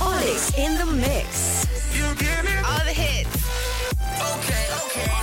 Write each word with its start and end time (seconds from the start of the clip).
Olix 0.00 0.56
in 0.56 0.76
the 0.76 0.86
mix. 0.86 1.66
You 1.96 2.06
get 2.18 2.44
me? 2.44 2.54
All 2.70 2.84
the 2.84 2.92
hits. 2.92 3.34
Okay, 4.32 4.64
okay. 4.84 5.14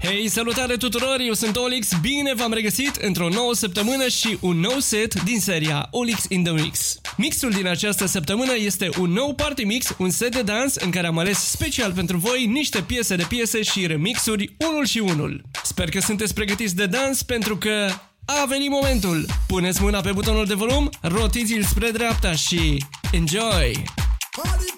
Hei, 0.00 0.28
salutare 0.28 0.76
tuturor, 0.76 1.20
eu 1.20 1.32
sunt 1.32 1.56
Olix, 1.56 1.88
bine 2.00 2.34
v-am 2.34 2.52
regăsit 2.52 2.96
într-o 2.96 3.28
nouă 3.28 3.54
săptămână 3.54 4.08
și 4.08 4.38
un 4.40 4.60
nou 4.60 4.78
set 4.78 5.22
din 5.22 5.40
seria 5.40 5.88
Olix 5.90 6.24
in 6.28 6.42
the 6.42 6.52
Mix. 6.52 7.00
Mixul 7.16 7.50
din 7.50 7.66
această 7.66 8.06
săptămână 8.06 8.52
este 8.56 8.88
un 8.98 9.10
nou 9.10 9.34
party 9.34 9.64
mix, 9.64 9.94
un 9.98 10.10
set 10.10 10.34
de 10.34 10.42
dans 10.42 10.74
în 10.74 10.90
care 10.90 11.06
am 11.06 11.18
ales 11.18 11.38
special 11.38 11.92
pentru 11.92 12.16
voi 12.16 12.46
niște 12.46 12.80
piese 12.80 13.16
de 13.16 13.24
piese 13.28 13.62
și 13.62 13.86
remixuri 13.86 14.56
unul 14.68 14.86
și 14.86 14.98
unul. 14.98 15.42
Sper 15.62 15.88
că 15.88 16.00
sunteți 16.00 16.34
pregătiți 16.34 16.76
de 16.76 16.86
dans 16.86 17.22
pentru 17.22 17.56
că 17.56 17.88
a 18.24 18.44
venit 18.48 18.70
momentul! 18.70 19.26
Puneți 19.46 19.82
mâna 19.82 20.00
pe 20.00 20.12
butonul 20.12 20.46
de 20.46 20.54
volum, 20.54 20.90
rotiți-l 21.00 21.62
spre 21.62 21.90
dreapta 21.90 22.32
și 22.32 22.84
enjoy! 23.12 23.84
Party 24.42 24.73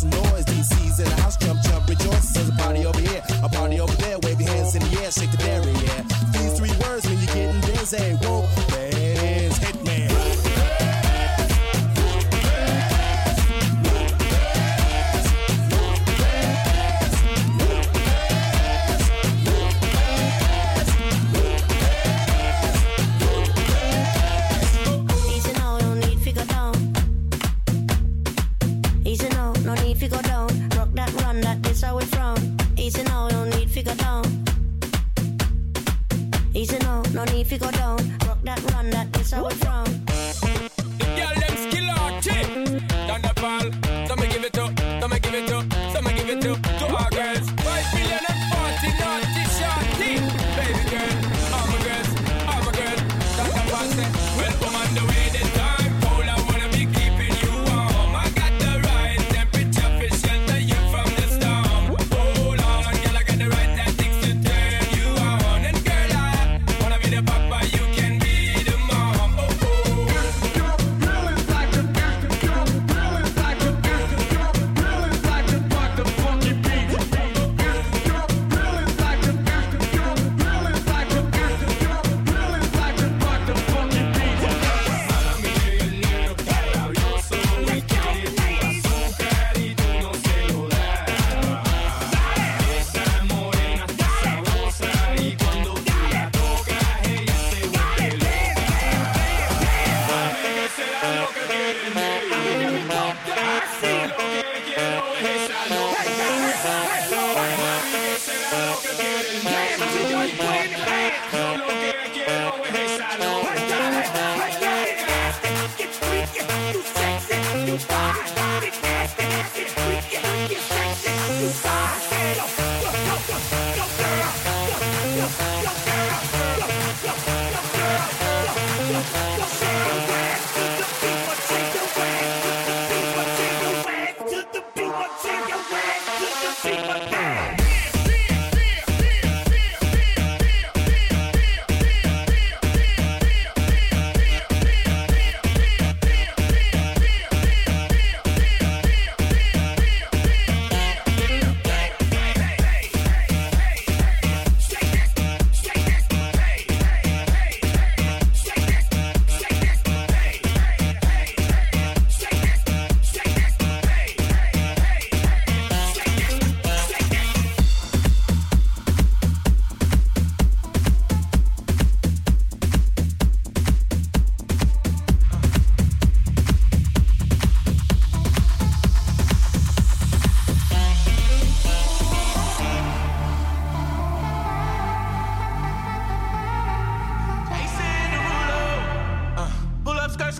some 0.00 0.10
noise. 0.10 0.44
DC's 0.44 0.98
in 0.98 1.04
the 1.04 1.16
house, 1.20 1.36
jump, 1.36 1.60
jump, 1.62 1.86
rejoice. 1.86 2.32
There's 2.32 2.48
a 2.48 2.52
party 2.52 2.86
over 2.86 3.00
here, 3.00 3.22
a 3.42 3.48
party 3.48 3.80
over 3.80 3.94
there. 3.96 4.18
Wave 4.20 4.40
your 4.40 4.50
hands 4.50 4.74
in 4.74 4.82
the 4.82 5.02
air, 5.02 5.10
shake 5.10 5.30
the 5.30 5.36
dairy, 5.36 5.72
yeah. 5.84 6.02
These 6.32 6.58
three 6.58 6.72
words 6.80 7.04
mean 7.08 7.18
you're 7.20 7.34
getting 7.34 7.60
busy. 7.60 8.16
Whoa, 8.24 8.48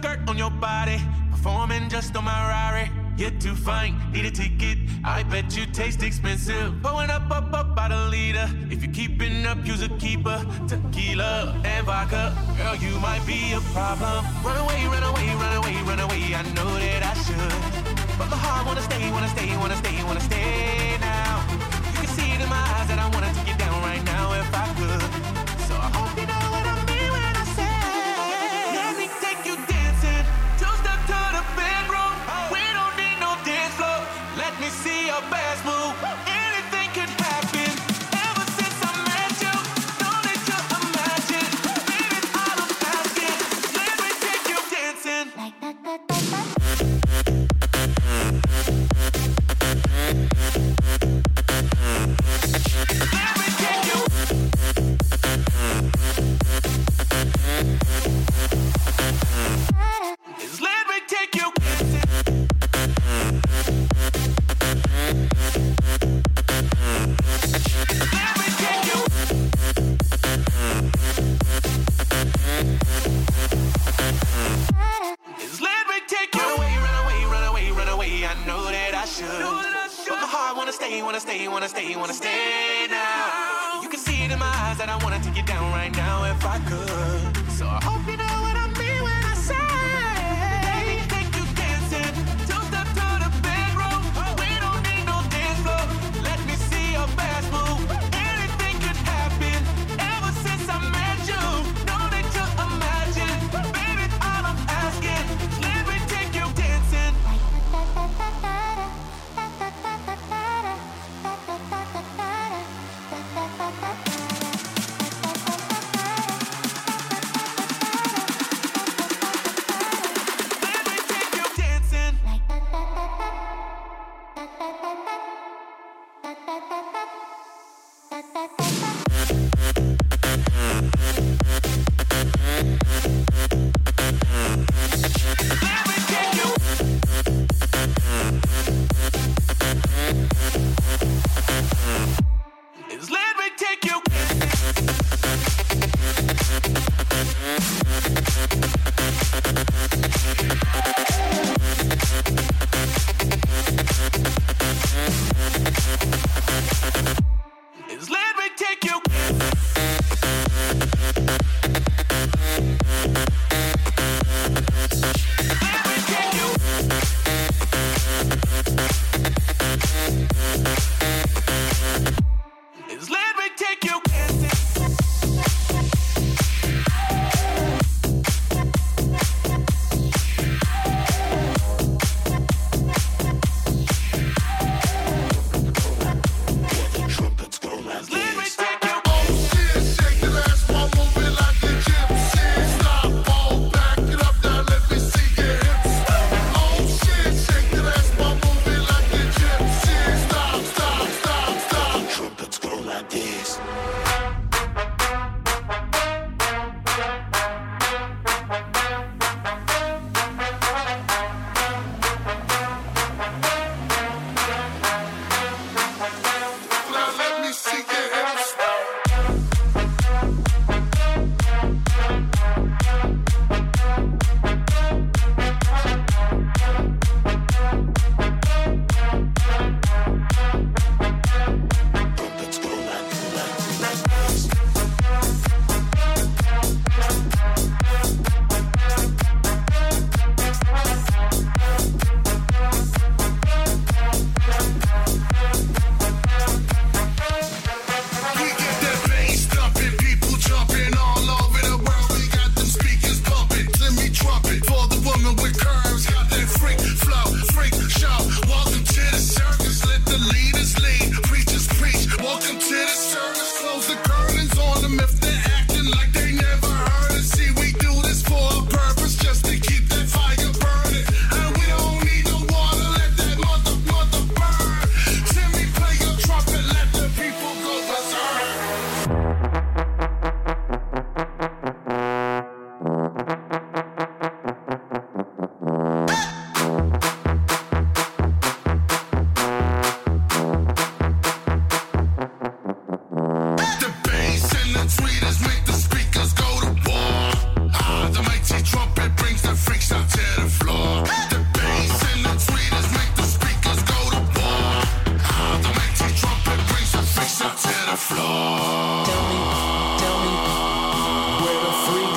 skirt 0.01 0.21
on 0.29 0.39
your 0.39 0.51
body, 0.51 0.99
performing 1.31 1.89
just 1.91 2.17
on 2.17 2.25
my 2.25 2.41
Rari. 2.49 2.91
You're 3.19 3.39
too 3.39 3.55
fine, 3.55 3.95
need 4.13 4.25
a 4.25 4.31
ticket. 4.31 4.79
I 5.05 5.23
bet 5.25 5.55
you 5.57 5.67
taste 5.67 6.03
expensive. 6.03 6.73
Pulling 6.83 7.11
up 7.11 7.31
up 7.31 7.53
up 7.53 7.77
by 7.77 7.89
the 7.89 8.09
leader. 8.09 8.49
If 8.71 8.83
you're 8.83 8.95
keeping 8.95 9.45
up, 9.45 9.59
use 9.67 9.83
a 9.83 9.91
keeper. 10.05 10.39
Tequila 10.69 11.61
and 11.65 11.85
vodka, 11.85 12.35
girl, 12.57 12.77
you 12.77 12.99
might 13.01 13.25
be 13.27 13.53
a 13.53 13.61
problem. 13.77 14.25
Run 14.43 14.57
away, 14.65 14.81
run 14.87 15.03
away, 15.03 15.27
run 15.43 15.55
away, 15.61 15.77
run 15.91 16.01
away. 16.01 16.23
I 16.41 16.43
know 16.57 16.71
that 16.85 17.03
I 17.13 17.15
should, 17.25 17.61
but 18.19 18.29
my 18.31 18.39
heart 18.45 18.67
wanna 18.67 18.83
stay, 18.83 19.11
wanna 19.11 19.29
stay, 19.29 19.55
wanna 19.59 19.77
stay, 19.77 19.97
wanna 20.05 20.25
stay 20.31 20.97
now. 21.01 21.45
You 21.93 21.99
can 22.01 22.11
see 22.17 22.31
it 22.35 22.41
in 22.41 22.49
my 22.49 22.65
eyes 22.75 22.89
that 22.89 22.99
I 22.99 23.07
wanna 23.15 23.31
take 23.35 23.49
you 23.53 23.59
down 23.65 23.77
right 23.83 24.05
now 24.05 24.33
if 24.33 24.49
I 24.55 24.67
could. 24.79 25.30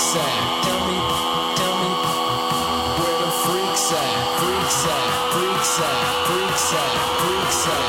freaks 0.03 0.15
at? 0.15 0.63
Tell 0.63 0.79
me, 0.88 0.98
tell 1.55 1.75
me 1.79 1.89
where 3.00 3.17
the? 3.24 3.31
Freaks 3.43 3.88
at, 3.93 4.15
freaks 4.39 4.81
at, 4.89 5.10
freaks 6.27 6.74
at, 6.74 7.00
freaks 7.19 7.67
at. 7.67 7.83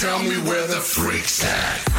Tell 0.00 0.18
me 0.18 0.36
where 0.48 0.66
the 0.66 0.80
freaks 0.80 1.44
at. 1.44 1.91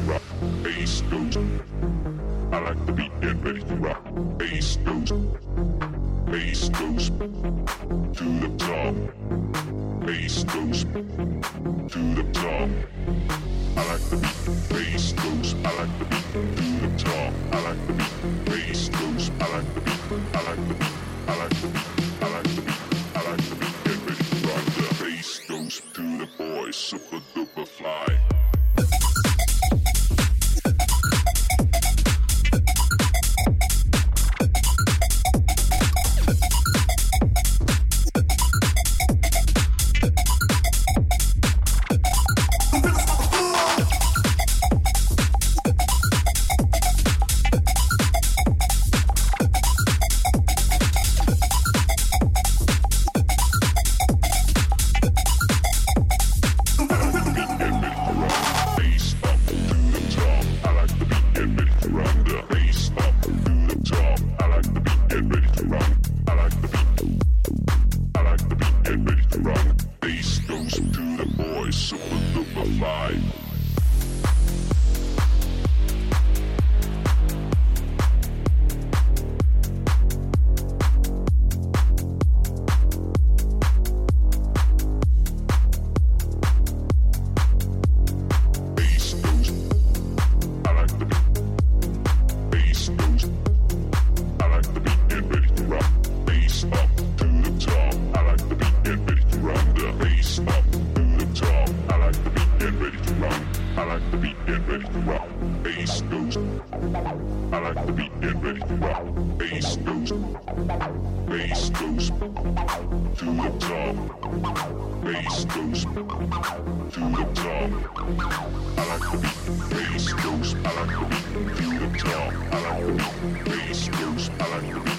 rock, 0.00 0.22
bass 0.62 1.02
goes. 1.02 1.36
I 2.52 2.58
like 2.60 2.86
the 2.86 2.92
beat, 2.92 3.20
get 3.20 3.36
ready 3.44 3.60
to 3.60 3.74
rock, 3.76 4.02
bass 4.38 4.76
goes. 4.76 5.12
Bass 6.26 6.68
goes 6.68 7.10
to 7.10 8.24
the 8.40 8.54
top. 8.58 8.94
Bass 10.06 10.44
goes 10.44 10.84
to 10.84 12.00
the 12.14 12.24
top. 12.32 12.68
I 13.76 13.86
like 13.88 14.04
the 14.10 14.16
beat, 14.16 14.68
bass 14.68 15.12
goes. 15.12 15.54
I 15.64 15.76
like 15.76 15.98
the 15.98 16.04
beat 16.04 16.32
to 16.32 16.40
the 16.86 16.90
top. 16.98 17.32
I 17.52 17.60
like 17.62 17.86
the 17.86 17.92
beat, 17.92 18.44
bass 18.44 18.88
goes. 18.88 19.30
I 19.40 19.48
like 19.52 19.74
the 19.74 19.80
beat, 19.80 20.00
I 20.34 20.42
like 20.42 20.68
the 20.68 20.74
beat, 20.74 20.92
I 21.28 21.36
like 21.36 21.50
the 21.60 21.68
beat. 21.68 22.07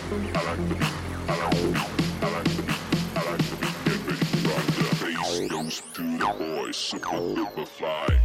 Goes 0.09 0.17
through 5.93 6.17
the 6.17 6.33
voice 6.35 6.93
of 6.93 7.03
a 7.03 7.35
butterfly. 7.35 8.18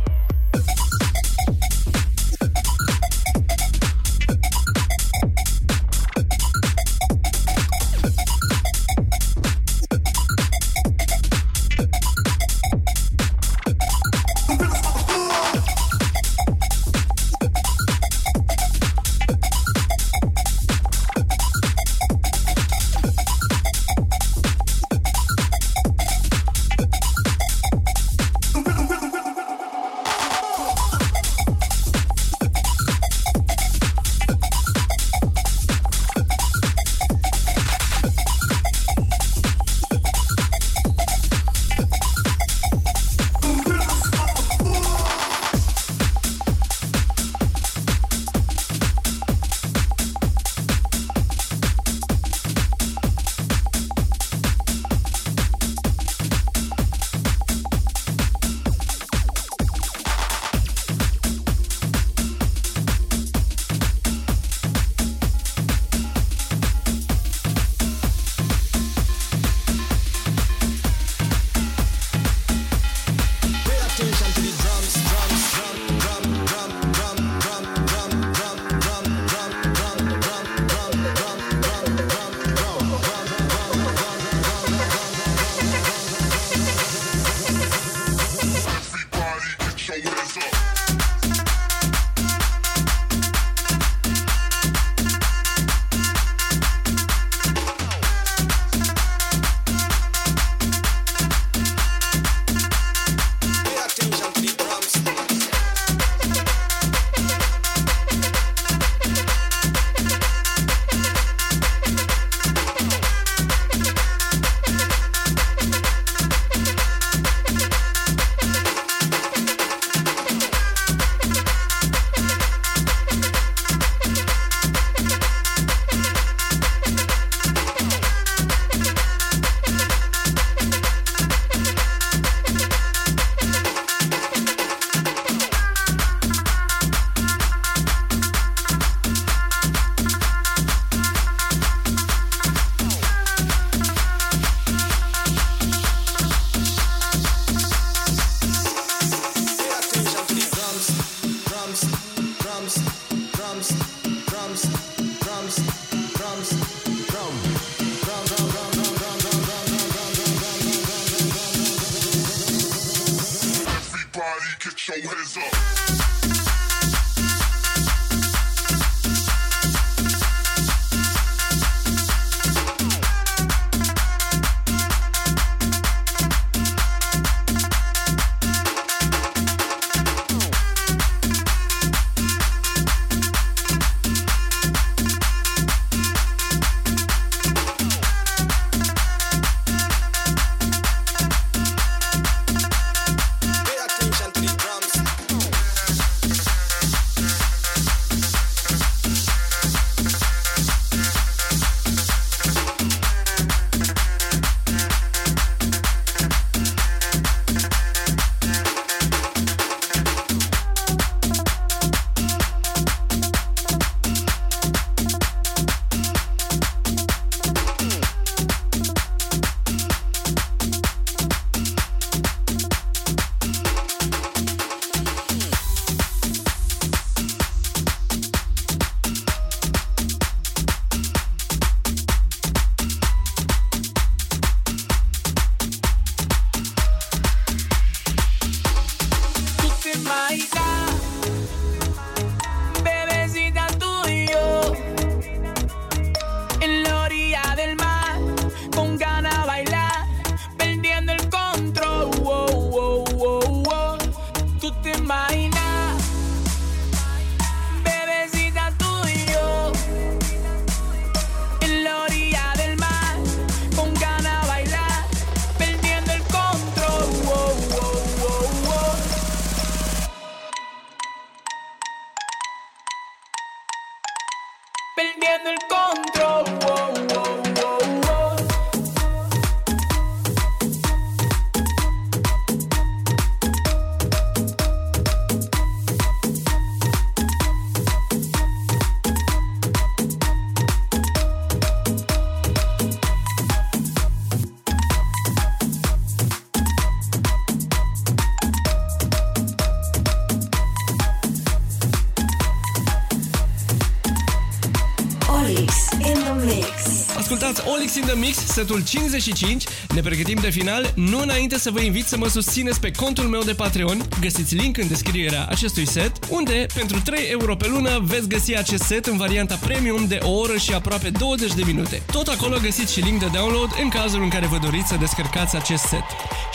Mix. 306.45 306.84
Ascultați 307.25 307.63
Olix 307.75 307.95
in 307.95 308.03
the 308.03 308.17
Mix, 308.17 308.37
setul 308.37 308.85
55. 308.85 309.65
Ne 309.95 310.01
pregătim 310.01 310.39
de 310.41 310.51
final, 310.51 310.93
nu 310.95 311.21
înainte 311.21 311.59
să 311.59 311.71
vă 311.71 311.81
invit 311.81 312.07
să 312.07 312.17
mă 312.17 312.29
susțineți 312.29 312.81
pe 312.81 312.91
contul 312.91 313.25
meu 313.25 313.43
de 313.43 313.53
Patreon. 313.53 314.09
Găsiți 314.21 314.55
link 314.55 314.77
în 314.77 314.89
descrierea 314.89 315.47
acestui 315.51 315.87
set, 315.87 316.13
unde 316.29 316.67
pentru 316.75 317.01
3 317.05 317.29
euro 317.31 317.57
pe 317.57 317.69
lună 317.69 318.01
veți 318.03 318.29
găsi 318.29 318.57
acest 318.57 318.83
set 318.83 319.07
în 319.07 319.17
varianta 319.17 319.55
premium 319.55 320.07
de 320.07 320.19
o 320.23 320.31
oră 320.31 320.57
și 320.57 320.73
aproape 320.73 321.11
20 321.11 321.55
de 321.55 321.63
minute. 321.67 322.03
Tot 322.13 322.27
acolo 322.27 322.59
găsiți 322.63 322.93
și 322.93 323.01
link 323.01 323.19
de 323.19 323.29
download 323.33 323.71
în 323.83 323.89
cazul 323.89 324.23
în 324.23 324.29
care 324.29 324.47
vă 324.47 324.59
doriți 324.63 324.89
să 324.89 324.97
descărcați 325.01 325.57
acest 325.57 325.83
set. 325.83 326.05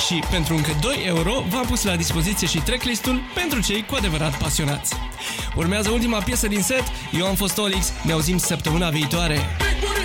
Și 0.07 0.23
pentru 0.31 0.55
încă 0.55 0.77
2 0.81 1.03
euro 1.05 1.43
v-am 1.49 1.65
pus 1.65 1.83
la 1.83 1.95
dispoziție 1.95 2.47
și 2.47 2.57
tracklistul 2.57 3.21
pentru 3.35 3.61
cei 3.61 3.85
cu 3.85 3.95
adevărat 3.95 4.37
pasionați. 4.37 4.93
Urmează 5.55 5.89
ultima 5.89 6.17
piesă 6.17 6.47
din 6.47 6.61
set, 6.61 6.83
eu 7.11 7.25
am 7.25 7.35
fost 7.35 7.57
Olix, 7.57 7.91
ne 8.03 8.11
auzim 8.11 8.37
săptămâna 8.37 8.89
viitoare. 8.89 9.39
Pop 9.81 9.98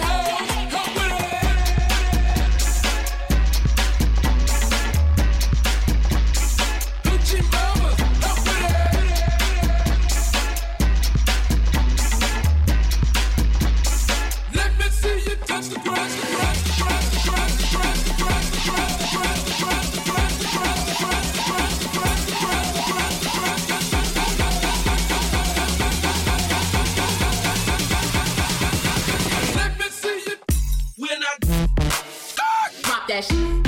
that 33.14 33.24
shit. 33.24 33.63